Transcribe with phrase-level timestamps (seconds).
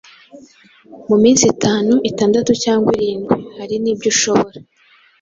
[1.09, 4.59] mu minsi itanu, itandatu, cyangwa irindwi.” Hari n’ibyo ushobora